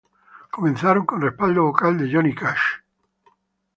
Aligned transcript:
Comenzaron 0.55 1.05
como 1.05 1.21
respaldo 1.25 1.61
vocal 1.61 1.95
de 1.99 2.11
Johnny 2.11 2.33
Cash. 2.33 2.65